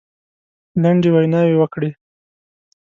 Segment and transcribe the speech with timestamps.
[0.81, 1.89] لنډې ویناوي وکړې.